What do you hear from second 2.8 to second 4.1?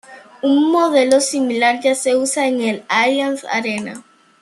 Allianz Arena.